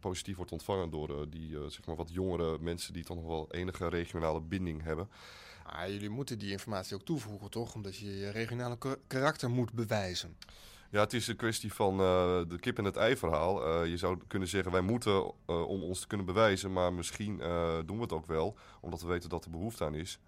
positief 0.00 0.36
wordt 0.36 0.52
ontvangen 0.52 0.90
door 0.90 1.30
die 1.30 1.70
zeg 1.70 1.86
maar 1.86 1.96
wat 1.96 2.12
jongere 2.12 2.58
mensen 2.60 2.92
die 2.92 3.04
toch 3.04 3.16
nog 3.16 3.26
wel 3.26 3.46
enige 3.50 3.88
regionale 3.88 4.40
binding 4.40 4.82
hebben. 4.82 5.08
Ah, 5.66 5.88
jullie 5.88 6.08
moeten 6.10 6.38
die 6.38 6.50
informatie 6.50 6.94
ook 6.94 7.04
toevoegen, 7.04 7.50
toch? 7.50 7.74
Omdat 7.74 7.96
je 7.96 8.18
je 8.18 8.30
regionale 8.30 8.78
kar- 8.78 8.98
karakter 9.06 9.50
moet 9.50 9.72
bewijzen. 9.72 10.36
Ja, 10.90 11.00
het 11.00 11.12
is 11.12 11.26
een 11.28 11.36
kwestie 11.36 11.72
van 11.72 11.92
eh, 12.00 12.40
de 12.48 12.58
kip 12.60 12.78
en 12.78 12.84
het 12.84 12.96
ei 12.96 13.16
verhaal. 13.16 13.66
Eh, 13.82 13.90
je 13.90 13.96
zou 13.96 14.18
kunnen 14.26 14.48
zeggen, 14.48 14.72
wij 14.72 14.80
moeten 14.80 15.32
eh, 15.46 15.68
om 15.68 15.82
ons 15.82 16.00
te 16.00 16.06
kunnen 16.06 16.26
bewijzen, 16.26 16.72
maar 16.72 16.92
misschien 16.92 17.40
eh, 17.40 17.78
doen 17.86 17.96
we 17.96 18.02
het 18.02 18.12
ook 18.12 18.26
wel, 18.26 18.56
omdat 18.80 19.00
we 19.00 19.06
weten 19.06 19.28
dat 19.28 19.44
er 19.44 19.50
behoefte 19.50 19.84
aan 19.84 19.94
is. 19.94 20.18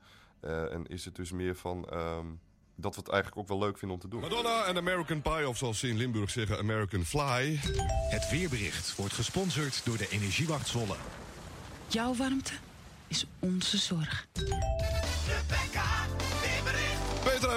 Eh, 0.40 0.72
en 0.72 0.86
is 0.86 1.04
het 1.04 1.14
dus 1.14 1.32
meer 1.32 1.54
van 1.56 1.88
ehm, 1.88 2.26
dat 2.74 2.94
we 2.94 3.00
het 3.00 3.10
eigenlijk 3.10 3.40
ook 3.40 3.48
wel 3.48 3.58
leuk 3.58 3.78
vinden 3.78 3.96
om 3.96 4.02
te 4.02 4.08
doen. 4.08 4.20
Madonna 4.20 4.64
en 4.64 4.76
American 4.76 5.22
Pie, 5.22 5.48
of 5.48 5.56
zoals 5.56 5.78
ze 5.78 5.88
in 5.88 5.96
Limburg 5.96 6.30
zeggen, 6.30 6.58
American 6.58 7.04
Fly. 7.04 7.58
Het 8.10 8.30
weerbericht 8.30 8.96
wordt 8.96 9.12
gesponsord 9.14 9.84
door 9.84 9.96
de 9.96 10.08
Energiewacht 10.08 10.66
Zwolle. 10.68 10.96
Jouw 11.88 12.14
warmte 12.14 12.52
is 13.06 13.26
onze 13.38 13.76
zorg. 13.78 14.26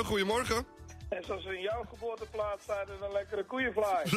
Goedemorgen. 0.05 0.65
En 1.09 1.23
zoals 1.23 1.45
in 1.45 1.61
jouw 1.61 1.83
geboorteplaats 1.89 2.65
zijn 2.65 2.87
er 2.87 3.03
een 3.05 3.11
lekkere 3.11 3.45
koeienvlaai. 3.45 4.09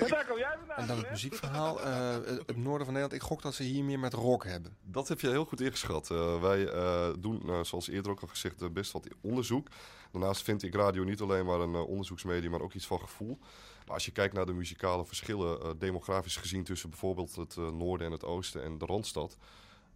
En 0.00 0.08
daar 0.08 0.26
kom 0.28 0.38
jij 0.38 0.54
vandaan, 0.58 0.76
En 0.76 0.86
dan 0.86 0.98
het 0.98 1.10
muziekverhaal. 1.10 1.80
eh, 1.80 2.14
het 2.46 2.56
noorden 2.56 2.84
van 2.84 2.94
Nederland, 2.94 3.12
ik 3.12 3.22
gok 3.28 3.42
dat 3.42 3.54
ze 3.54 3.62
hier 3.62 3.84
meer 3.84 3.98
met 3.98 4.12
rock 4.12 4.44
hebben. 4.44 4.76
Dat 4.82 5.08
heb 5.08 5.20
je 5.20 5.28
heel 5.28 5.44
goed 5.44 5.60
ingeschat. 5.60 6.10
Eh, 6.10 6.40
wij 6.40 6.66
eh, 6.68 7.08
doen, 7.18 7.42
eh, 7.48 7.60
zoals 7.62 7.88
eerder 7.88 8.10
ook 8.12 8.20
al 8.20 8.28
gezegd, 8.28 8.72
best 8.72 8.92
wat 8.92 9.08
onderzoek. 9.22 9.68
Daarnaast 10.12 10.42
vind 10.42 10.62
ik 10.62 10.74
radio 10.74 11.04
niet 11.04 11.20
alleen 11.20 11.44
maar 11.46 11.60
een 11.60 11.74
onderzoeksmedium, 11.74 12.50
maar 12.50 12.60
ook 12.60 12.74
iets 12.74 12.86
van 12.86 13.00
gevoel. 13.00 13.38
Maar 13.86 13.94
als 13.94 14.04
je 14.04 14.12
kijkt 14.12 14.34
naar 14.34 14.46
de 14.46 14.52
muzikale 14.52 15.04
verschillen, 15.04 15.60
eh, 15.62 15.70
demografisch 15.78 16.36
gezien 16.36 16.64
tussen 16.64 16.90
bijvoorbeeld 16.90 17.34
het 17.36 17.56
noorden 17.56 18.06
en 18.06 18.12
het 18.12 18.24
oosten 18.24 18.62
en 18.62 18.78
de 18.78 18.86
Randstad. 18.86 19.36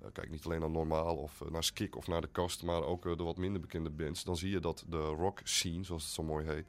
Eh, 0.02 0.08
kijk 0.12 0.30
niet 0.30 0.44
alleen 0.44 0.60
naar 0.60 0.70
Normaal 0.70 1.16
of 1.16 1.40
eh, 1.40 1.50
naar 1.50 1.64
Skik 1.64 1.96
of 1.96 2.06
naar 2.06 2.20
de 2.20 2.28
Kast, 2.28 2.62
maar 2.62 2.82
ook 2.82 3.06
eh, 3.06 3.16
de 3.16 3.22
wat 3.22 3.36
minder 3.36 3.60
bekende 3.60 3.90
bands. 3.90 4.24
Dan 4.24 4.36
zie 4.36 4.50
je 4.50 4.60
dat 4.60 4.84
de 4.88 4.98
rock 4.98 5.40
scene, 5.44 5.84
zoals 5.84 6.02
het 6.02 6.12
zo 6.12 6.22
mooi 6.22 6.46
heet, 6.46 6.66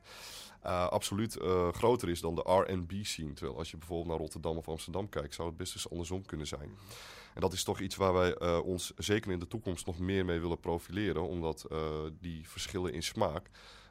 absoluut 0.89 1.37
groter 1.71 2.09
is 2.09 2.21
dan 2.21 2.35
de 2.35 2.41
R&B 2.41 2.91
scene. 3.01 3.33
Terwijl 3.33 3.57
als 3.57 3.71
je 3.71 3.77
bijvoorbeeld 3.77 4.09
naar 4.09 4.17
Rotterdam 4.17 4.57
of 4.57 4.67
Amsterdam 4.67 5.09
kijkt, 5.09 5.33
zou 5.33 5.47
het 5.47 5.57
best 5.57 5.73
eens 5.73 5.89
andersom 5.89 6.25
kunnen 6.25 6.47
zijn. 6.47 6.69
En 7.33 7.41
dat 7.41 7.53
is 7.53 7.63
toch 7.63 7.79
iets 7.79 7.95
waar 7.95 8.13
wij 8.13 8.59
ons 8.59 8.93
zeker 8.97 9.31
in 9.31 9.39
de 9.39 9.47
toekomst 9.47 9.85
nog 9.85 9.99
meer 9.99 10.25
mee 10.25 10.39
willen 10.39 10.59
profileren. 10.59 11.27
Omdat 11.27 11.67
die 12.19 12.49
verschillen 12.49 12.93
in 12.93 13.03
smaak 13.03 13.49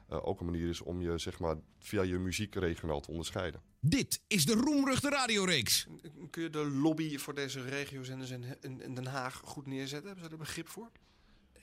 eh, 0.09 0.27
ook 0.27 0.39
een 0.39 0.45
manier 0.45 0.69
is 0.69 0.81
om 0.81 1.01
je 1.01 1.17
zeg 1.17 1.39
maar, 1.39 1.55
via 1.79 2.01
je 2.01 2.17
muziek 2.17 2.55
regionaal 2.55 2.99
te 2.99 3.11
onderscheiden. 3.11 3.61
Dit 3.79 4.21
is 4.27 4.45
de 4.45 4.53
roemruchte 4.53 5.09
radioreeks. 5.09 5.87
Kun 6.29 6.43
je 6.43 6.49
de 6.49 6.65
lobby 6.69 7.17
voor 7.17 7.35
deze 7.35 7.61
regiozenders 7.61 8.29
in, 8.29 8.43
in, 8.61 8.81
in 8.81 8.93
Den 8.95 9.05
Haag 9.05 9.41
goed 9.43 9.65
neerzetten? 9.65 10.07
Hebben 10.07 10.25
ze 10.25 10.31
er 10.31 10.37
begrip 10.37 10.67
voor? 10.67 10.91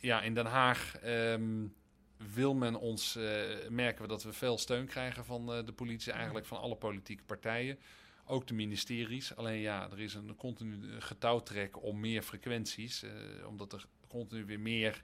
Ja, 0.00 0.22
in 0.22 0.34
Den 0.34 0.46
Haag 0.46 0.96
ehm, 0.96 1.66
wil 2.34 2.54
men 2.54 2.74
ons, 2.74 3.16
eh, 3.16 3.68
merken 3.68 4.02
we 4.02 4.08
dat 4.08 4.22
we 4.22 4.32
veel 4.32 4.58
steun 4.58 4.86
krijgen 4.86 5.24
van 5.24 5.52
eh, 5.52 5.64
de 5.64 5.72
politie, 5.72 6.12
eigenlijk 6.12 6.46
van 6.46 6.58
alle 6.58 6.76
politieke 6.76 7.24
partijen. 7.24 7.78
Ook 8.24 8.46
de 8.46 8.54
ministeries. 8.54 9.36
Alleen 9.36 9.60
ja, 9.60 9.90
er 9.90 10.00
is 10.00 10.14
een 10.14 10.36
continu 10.36 11.00
getouwtrek 11.00 11.82
om 11.82 12.00
meer 12.00 12.22
frequenties. 12.22 13.02
eh, 13.02 13.10
omdat 13.46 13.72
er 13.72 13.86
continu 14.08 14.44
weer 14.44 14.60
meer 14.60 15.02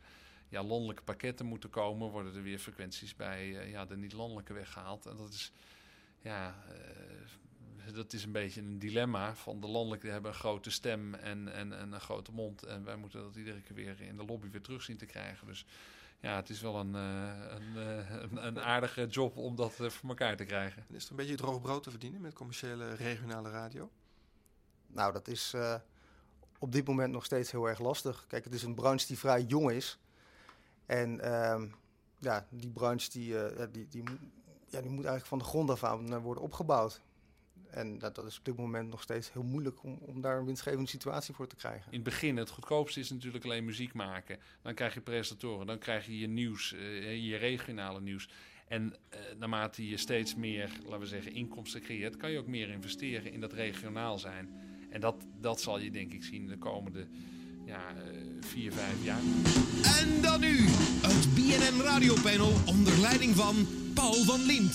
ja, 0.52 0.62
landelijke 0.62 1.02
pakketten 1.02 1.46
moeten 1.46 1.70
komen, 1.70 2.10
worden 2.10 2.34
er 2.34 2.42
weer 2.42 2.58
frequenties 2.58 3.16
bij 3.16 3.58
eh, 3.58 3.70
ja, 3.70 3.84
de 3.84 3.96
niet-landelijke 3.96 4.52
weggehaald. 4.52 5.06
En 5.06 5.16
dat 5.16 5.32
is, 5.32 5.52
ja, 6.20 6.54
eh, 6.68 7.94
dat 7.94 8.12
is 8.12 8.24
een 8.24 8.32
beetje 8.32 8.60
een 8.60 8.78
dilemma. 8.78 9.34
Van 9.34 9.60
de 9.60 9.66
landelijke 9.66 10.08
hebben 10.08 10.30
een 10.30 10.36
grote 10.36 10.70
stem 10.70 11.14
en, 11.14 11.52
en, 11.52 11.78
en 11.78 11.92
een 11.92 12.00
grote 12.00 12.32
mond. 12.32 12.62
En 12.62 12.84
wij 12.84 12.96
moeten 12.96 13.20
dat 13.20 13.36
iedere 13.36 13.60
keer 13.60 13.74
weer 13.74 14.00
in 14.00 14.16
de 14.16 14.24
lobby 14.24 14.50
weer 14.50 14.62
terug 14.62 14.82
zien 14.82 14.96
te 14.96 15.06
krijgen. 15.06 15.46
Dus 15.46 15.66
ja, 16.20 16.36
het 16.36 16.48
is 16.48 16.60
wel 16.60 16.76
een, 16.76 16.94
eh, 16.94 17.44
een, 17.48 17.76
een, 18.22 18.46
een 18.46 18.60
aardige 18.60 19.06
job 19.06 19.36
om 19.36 19.56
dat 19.56 19.72
voor 19.72 20.08
elkaar 20.08 20.36
te 20.36 20.44
krijgen. 20.44 20.84
En 20.88 20.94
is 20.94 21.04
er 21.04 21.10
een 21.10 21.16
beetje 21.16 21.36
droog 21.36 21.60
brood 21.60 21.82
te 21.82 21.90
verdienen 21.90 22.20
met 22.20 22.34
commerciële 22.34 22.94
regionale 22.94 23.50
radio? 23.50 23.90
Nou, 24.86 25.12
dat 25.12 25.28
is 25.28 25.52
eh, 25.54 25.74
op 26.58 26.72
dit 26.72 26.86
moment 26.86 27.12
nog 27.12 27.24
steeds 27.24 27.50
heel 27.50 27.68
erg 27.68 27.78
lastig. 27.78 28.24
Kijk, 28.28 28.44
het 28.44 28.54
is 28.54 28.62
een 28.62 28.74
branche 28.74 29.06
die 29.06 29.18
vrij 29.18 29.42
jong 29.42 29.70
is. 29.70 29.98
En 30.86 31.20
ehm, 31.20 31.66
ja, 32.18 32.46
die 32.50 32.70
branche 32.70 33.10
die, 33.10 33.38
eh, 33.38 33.66
die, 33.72 33.88
die, 33.88 34.02
ja, 34.66 34.80
die 34.80 34.90
moet 34.90 35.04
eigenlijk 35.04 35.26
van 35.26 35.38
de 35.38 35.44
grond 35.44 35.70
af 35.70 35.84
aan 35.84 36.20
worden 36.20 36.42
opgebouwd. 36.42 37.00
En 37.72 37.98
dat, 37.98 38.14
dat 38.14 38.26
is 38.26 38.38
op 38.38 38.44
dit 38.44 38.56
moment 38.56 38.88
nog 38.88 39.02
steeds 39.02 39.32
heel 39.32 39.42
moeilijk 39.42 39.82
om, 39.82 39.98
om 40.00 40.20
daar 40.20 40.38
een 40.38 40.44
winstgevende 40.44 40.88
situatie 40.88 41.34
voor 41.34 41.46
te 41.46 41.56
krijgen. 41.56 41.92
In 41.92 41.98
het 41.98 42.02
begin, 42.02 42.36
het 42.36 42.50
goedkoopste 42.50 43.00
is 43.00 43.10
natuurlijk 43.10 43.44
alleen 43.44 43.64
muziek 43.64 43.92
maken. 43.92 44.38
Dan 44.62 44.74
krijg 44.74 44.94
je 44.94 45.00
presentatoren, 45.00 45.66
dan 45.66 45.78
krijg 45.78 46.06
je 46.06 46.18
je 46.18 46.26
nieuws, 46.26 46.72
eh, 46.72 47.28
je 47.28 47.36
regionale 47.36 48.00
nieuws. 48.00 48.28
En 48.68 48.94
eh, 49.08 49.20
naarmate 49.38 49.88
je 49.88 49.96
steeds 49.96 50.34
meer, 50.34 50.70
laten 50.82 51.00
we 51.00 51.06
zeggen, 51.06 51.32
inkomsten 51.32 51.80
creëert, 51.80 52.16
kan 52.16 52.30
je 52.30 52.38
ook 52.38 52.46
meer 52.46 52.68
investeren 52.68 53.32
in 53.32 53.40
dat 53.40 53.52
regionaal 53.52 54.18
zijn. 54.18 54.60
En 54.90 55.00
dat, 55.00 55.24
dat 55.40 55.60
zal 55.60 55.78
je 55.78 55.90
denk 55.90 56.12
ik 56.12 56.24
zien 56.24 56.46
de 56.46 56.58
komende 56.58 57.06
ja, 57.72 57.94
eh, 57.96 58.02
vier, 58.40 58.72
vijf 58.72 59.04
jaar. 59.04 59.20
En 60.00 60.22
dan 60.22 60.40
nu 60.40 60.66
het 61.06 61.34
BNN 61.34 61.80
Radiopanel 61.80 62.52
onder 62.66 62.98
leiding 62.98 63.36
van 63.36 63.66
Paul 63.94 64.24
van 64.24 64.40
Liemt. 64.42 64.74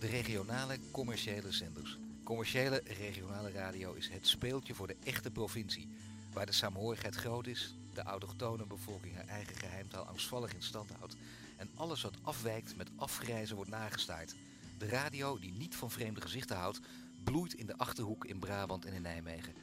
De 0.00 0.06
regionale 0.06 0.78
commerciële 0.90 1.52
zenders. 1.52 1.98
Commerciële 2.24 2.82
regionale 2.98 3.50
radio 3.50 3.92
is 3.92 4.08
het 4.08 4.26
speeltje 4.26 4.74
voor 4.74 4.86
de 4.86 4.96
echte 5.04 5.30
provincie. 5.30 5.88
Waar 6.32 6.46
de 6.46 6.52
saamhorigheid 6.52 7.14
groot 7.14 7.46
is, 7.46 7.76
de 7.94 8.02
autochtone 8.02 8.66
bevolking 8.66 9.14
haar 9.14 9.26
eigen 9.26 9.56
geheimtaal 9.56 10.04
angstvallig 10.04 10.54
in 10.54 10.62
stand 10.62 10.90
houdt. 10.98 11.16
En 11.56 11.70
alles 11.74 12.02
wat 12.02 12.16
afwijkt 12.22 12.76
met 12.76 12.90
afgrijzen 12.96 13.56
wordt 13.56 13.70
nagestaard. 13.70 14.34
De 14.78 14.88
radio 14.88 15.38
die 15.38 15.52
niet 15.52 15.74
van 15.74 15.90
vreemde 15.90 16.20
gezichten 16.20 16.56
houdt, 16.56 16.80
bloeit 17.24 17.54
in 17.54 17.66
de 17.66 17.78
Achterhoek 17.78 18.24
in 18.24 18.38
Brabant 18.38 18.84
en 18.84 18.92
in 18.92 19.02
Nijmegen. 19.02 19.54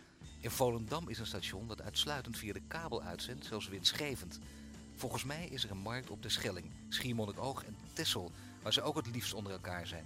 In 0.41 0.51
Volendam 0.51 1.09
is 1.09 1.19
een 1.19 1.25
station 1.25 1.67
dat 1.67 1.81
uitsluitend 1.81 2.37
via 2.37 2.53
de 2.53 2.61
kabel 2.67 3.01
uitzendt, 3.01 3.45
zelfs 3.45 3.67
winstgevend. 3.67 4.39
Volgens 4.95 5.23
mij 5.23 5.47
is 5.47 5.63
er 5.63 5.71
een 5.71 5.77
markt 5.77 6.09
op 6.09 6.21
de 6.21 6.29
Schelling, 6.29 6.71
Schiermonnikoog 6.89 7.63
en 7.65 7.77
Texel, 7.93 8.31
waar 8.61 8.73
ze 8.73 8.81
ook 8.81 8.95
het 8.95 9.11
liefst 9.11 9.33
onder 9.33 9.51
elkaar 9.51 9.87
zijn. 9.87 10.05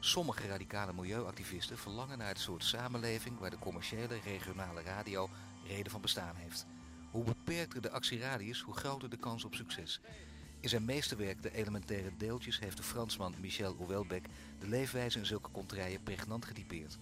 Sommige 0.00 0.46
radicale 0.46 0.92
milieuactivisten 0.92 1.78
verlangen 1.78 2.18
naar 2.18 2.28
het 2.28 2.38
soort 2.38 2.64
samenleving 2.64 3.38
waar 3.38 3.50
de 3.50 3.58
commerciële 3.58 4.20
regionale 4.24 4.82
radio 4.82 5.28
reden 5.66 5.92
van 5.92 6.00
bestaan 6.00 6.36
heeft. 6.36 6.66
Hoe 7.10 7.24
beperkter 7.24 7.82
de 7.82 7.90
actieradius, 7.90 8.60
hoe 8.60 8.76
groter 8.76 9.10
de 9.10 9.16
kans 9.16 9.44
op 9.44 9.54
succes. 9.54 10.00
In 10.60 10.68
zijn 10.68 10.84
meesterwerk 10.84 11.42
De 11.42 11.54
Elementaire 11.54 12.16
Deeltjes 12.16 12.58
heeft 12.58 12.76
de 12.76 12.82
Fransman 12.82 13.34
Michel 13.40 13.76
Houellebecq 13.76 14.30
de 14.58 14.68
leefwijze 14.68 15.18
in 15.18 15.26
zulke 15.26 15.50
kontrijen 15.50 16.02
pregnant 16.02 16.44
getypeerd. 16.44 16.98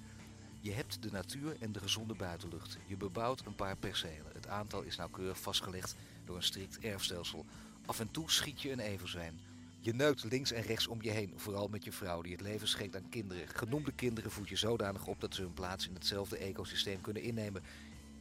Je 0.63 0.73
hebt 0.73 1.03
de 1.03 1.11
natuur 1.11 1.57
en 1.61 1.73
de 1.73 1.79
gezonde 1.79 2.15
buitenlucht. 2.15 2.79
Je 2.87 2.97
bebouwt 2.97 3.47
een 3.47 3.55
paar 3.55 3.77
percelen. 3.77 4.33
Het 4.33 4.47
aantal 4.47 4.83
is 4.83 4.97
nauwkeurig 4.97 5.41
vastgelegd 5.41 5.97
door 6.25 6.37
een 6.37 6.43
strikt 6.43 6.79
erfstelsel. 6.79 7.47
Af 7.87 8.01
en 8.01 8.11
toe 8.11 8.31
schiet 8.31 8.63
je 8.63 8.73
een 8.73 8.81
everzwijn. 8.81 9.41
Je 9.81 9.95
neukt 9.95 10.25
links 10.25 10.53
en 10.53 10.63
rechts 10.63 10.87
om 10.87 11.03
je 11.03 11.11
heen, 11.11 11.33
vooral 11.37 11.69
met 11.69 11.85
je 11.85 11.93
vrouw 11.93 12.23
die 12.23 12.33
het 12.33 12.41
leven 12.41 12.69
schenkt 12.69 12.97
aan 12.97 13.09
kinderen. 13.09 13.49
Genoemde 13.49 13.93
kinderen 13.93 14.31
voed 14.31 14.49
je 14.49 14.57
zodanig 14.57 15.07
op 15.07 15.21
dat 15.21 15.35
ze 15.35 15.43
hun 15.43 15.55
plaats 15.55 15.89
in 15.89 15.95
hetzelfde 15.95 16.37
ecosysteem 16.37 17.01
kunnen 17.01 17.23
innemen. 17.23 17.63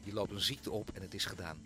Je 0.04 0.14
loopt 0.14 0.32
een 0.32 0.40
ziekte 0.40 0.72
op 0.72 0.90
en 0.94 1.02
het 1.02 1.14
is 1.14 1.26
gedaan. 1.26 1.58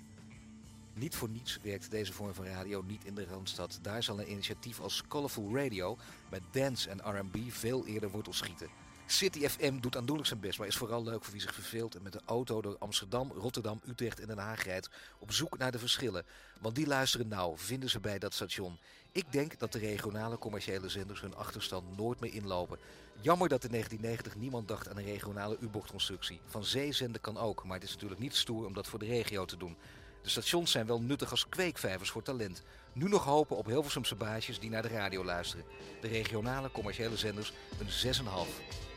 Niet 0.94 1.16
voor 1.16 1.30
niets 1.30 1.60
werkt 1.62 1.92
deze 1.92 2.14
vorm 2.14 2.34
van 2.34 2.46
radio 2.46 2.82
niet 2.82 3.06
in 3.06 3.16
de 3.16 3.26
Randstad. 3.26 3.80
Daar 3.82 4.04
zal 4.04 4.20
een 4.20 4.32
initiatief 4.32 4.80
als 4.80 5.04
Colorful 5.08 5.56
Radio 5.56 5.98
met 6.30 6.42
dance 6.52 6.90
en 6.90 7.18
R&B 7.18 7.38
veel 7.50 7.86
eerder 7.86 8.10
wortel 8.10 8.34
schieten. 8.34 8.70
City 9.14 9.48
FM 9.48 9.80
doet 9.80 9.98
aandoenlijk 9.98 10.28
zijn 10.28 10.40
best, 10.40 10.58
maar 10.58 10.68
is 10.68 10.76
vooral 10.76 11.04
leuk 11.04 11.24
voor 11.24 11.34
wie 11.34 11.42
zich 11.42 11.54
verveelt 11.54 11.96
en 11.96 12.02
met 12.02 12.14
de 12.14 12.22
auto 12.26 12.62
door 12.62 12.76
Amsterdam, 12.80 13.32
Rotterdam, 13.32 13.82
Utrecht 13.88 14.20
en 14.20 14.28
Den 14.28 14.38
Haag 14.38 14.64
rijdt 14.64 14.90
op 15.20 15.32
zoek 15.32 15.58
naar 15.58 15.72
de 15.72 15.80
verschillen. 15.80 16.26
Want 16.60 16.76
die 16.76 16.88
luisteren 16.88 17.28
nou, 17.28 17.54
vinden 17.58 17.90
ze 17.90 18.00
bij 18.00 18.20
dat 18.20 18.34
station. 18.34 18.78
Ik 19.12 19.32
denk 19.32 19.60
dat 19.60 19.72
de 19.72 19.80
regionale 19.80 20.38
commerciële 20.38 20.90
zenders 20.90 21.22
hun 21.22 21.36
achterstand 21.36 21.98
nooit 21.98 22.20
meer 22.20 22.34
inlopen. 22.34 22.80
Jammer 23.22 23.50
dat 23.50 23.64
in 23.64 23.70
1990 23.70 24.42
niemand 24.42 24.68
dacht 24.68 24.90
aan 24.90 24.98
een 24.98 25.06
regionale 25.06 25.58
U-bochtconstructie. 25.60 26.40
Van 26.46 26.64
zee 26.64 26.92
zenden 26.92 27.22
kan 27.22 27.38
ook, 27.38 27.64
maar 27.64 27.76
het 27.76 27.88
is 27.88 27.94
natuurlijk 27.94 28.22
niet 28.22 28.36
stoer 28.36 28.66
om 28.66 28.74
dat 28.74 28.88
voor 28.88 29.00
de 29.00 29.06
regio 29.06 29.46
te 29.46 29.58
doen. 29.58 29.78
De 30.22 30.30
stations 30.30 30.72
zijn 30.72 30.88
wel 30.88 31.02
nuttig 31.02 31.32
als 31.32 31.50
kweekvijvers 31.50 32.10
voor 32.10 32.24
talent. 32.24 32.64
Nu 32.94 33.10
nog 33.10 33.24
hopen 33.24 33.58
op 33.58 33.66
Hilversumse 33.66 34.16
baasjes 34.16 34.60
die 34.60 34.70
naar 34.70 34.82
de 34.82 34.88
radio 34.88 35.24
luisteren. 35.24 35.66
De 36.02 36.08
regionale 36.08 36.72
commerciële 36.72 37.18
zenders 37.18 37.54
een 37.80 38.16
6,5. 38.16 38.93